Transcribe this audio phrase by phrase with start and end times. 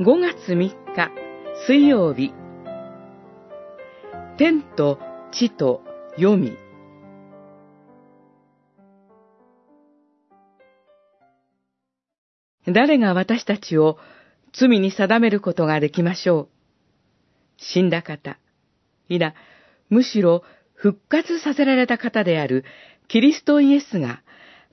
[0.00, 0.74] 5月3日
[1.68, 2.34] 水曜日。
[4.36, 4.98] 天と
[5.30, 5.82] 地と
[6.16, 6.56] 読み。
[12.66, 13.96] 誰が私たちを
[14.52, 16.48] 罪に定めることができましょう。
[17.58, 18.40] 死んだ方、
[19.08, 19.34] いな、
[19.90, 20.42] むしろ
[20.74, 22.64] 復活させられた方である
[23.06, 24.24] キリストイエスが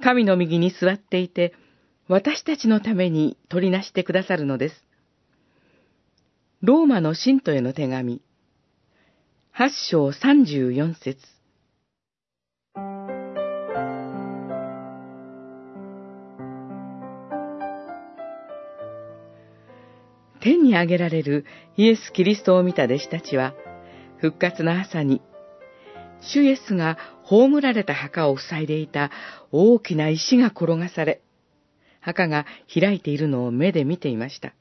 [0.00, 1.54] 神の右に座っていて、
[2.06, 4.84] 私たちのために取りなしてくださるのです。
[6.60, 8.20] ローマの信徒への手紙、
[9.52, 11.16] 八章三十四節
[20.40, 21.44] 天に上げられる
[21.76, 23.54] イエス・キリストを見た弟子たちは、
[24.16, 25.22] 復活の朝に、
[26.20, 29.12] 主イエスが葬られた墓を塞いでいた
[29.52, 31.22] 大きな石が転がされ、
[32.00, 34.54] 墓が開いているのを目で見ていました。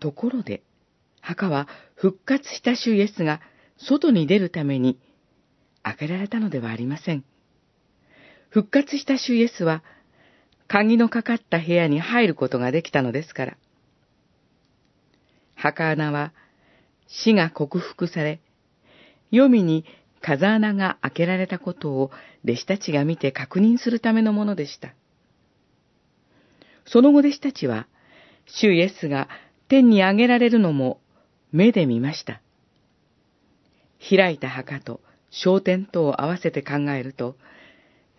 [0.00, 0.62] ところで、
[1.20, 3.40] 墓は復活した主イエスが
[3.76, 4.98] 外に出るために
[5.82, 7.24] 開けられたのではありません。
[8.48, 9.82] 復活した主イエスは、
[10.66, 13.56] 鍵のかかった部屋に入ることができたのですから。
[15.54, 16.32] 墓穴は
[17.06, 18.40] 死が克服され、
[19.30, 19.84] 黄泉に
[20.20, 22.10] 風穴が開けられたことを
[22.44, 24.94] 弟子たちが見て確認するためのものでした。
[26.86, 27.86] その後弟子たちは、
[28.46, 29.28] 主イエスが
[29.70, 31.00] 天に上げられるのも
[31.52, 32.42] 目で見ました。
[34.00, 37.36] 開いた墓と焦点とを合わせて考えると、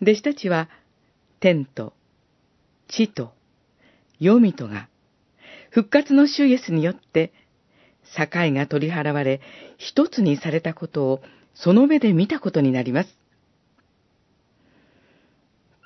[0.01, 0.69] 弟子たちは
[1.41, 1.91] 天と
[2.87, 3.33] 地と
[4.19, 4.87] 黄泉とが
[5.71, 7.33] 復活の主イエスによって
[8.15, 9.41] 境が取り払われ
[9.77, 11.21] 一つにされたことを
[11.53, 13.09] その目で見たことになります。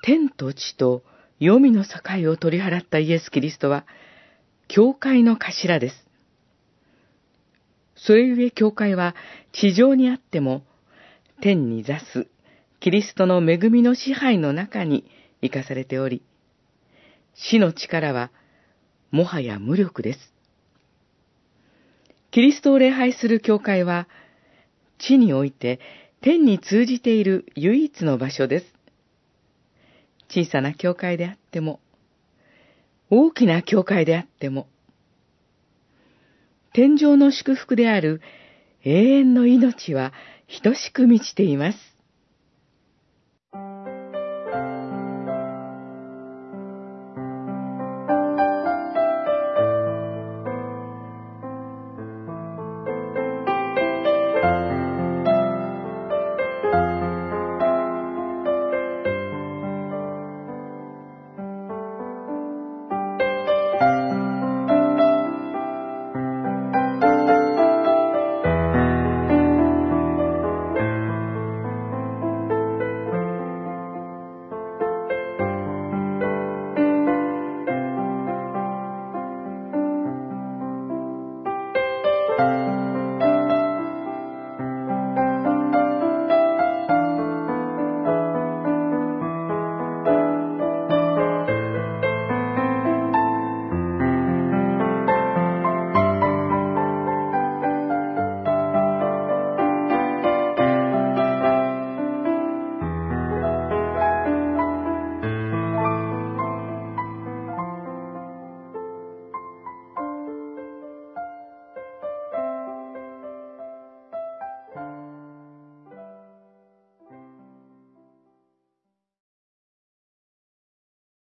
[0.04, 1.02] 天と地と
[1.40, 3.84] 黄泉の境を取り払ったイエス・キリストは、
[4.68, 6.06] 教会の頭です。
[7.96, 9.14] それゆえ教会は
[9.52, 10.62] 地上にあっても、
[11.40, 12.28] 天に座す
[12.80, 15.04] キリストの恵みの支配の中に
[15.42, 16.22] 生かされており、
[17.34, 18.30] 死の力は
[19.10, 20.18] もはや無力です。
[22.30, 24.08] キリストを礼拝する教会は、
[24.98, 25.80] 地において
[26.20, 28.66] 天に通じている唯一の場所です。
[30.28, 31.80] 小さな教会であっても、
[33.10, 34.68] 大きな教会であっても、
[36.72, 38.20] 天上の祝福である
[38.84, 40.12] 永遠の命は
[40.62, 41.95] 等しく満ちています。